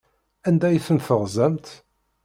[0.47, 1.67] Anda ay ten-teɣzamt?